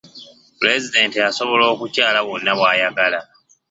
[0.57, 3.19] Pulezidenti asobola okukyala wonna w'ayagala.